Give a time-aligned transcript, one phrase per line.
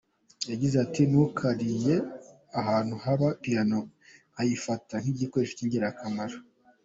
[0.51, 1.95] Yagize ati “Nakuriye
[2.59, 3.79] ahantu haba piano
[4.31, 6.37] nkayifata nk’igikoresho cy’ingirakamaro.